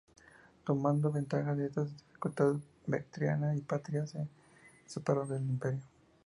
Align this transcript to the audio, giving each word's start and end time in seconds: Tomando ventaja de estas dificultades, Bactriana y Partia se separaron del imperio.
Tomando 0.65 1.11
ventaja 1.11 1.53
de 1.53 1.67
estas 1.67 1.95
dificultades, 1.95 2.57
Bactriana 2.87 3.55
y 3.55 3.61
Partia 3.61 4.07
se 4.07 4.25
separaron 4.87 5.29
del 5.29 5.43
imperio. 5.47 5.81